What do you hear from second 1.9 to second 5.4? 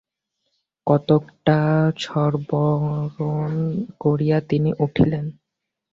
সংবরণ করিয়া তিনি উঠিলেন।